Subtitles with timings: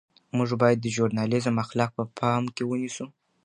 [0.37, 3.05] موږ باید د ژورنالیزم اخلاق په پام کې ونیسو.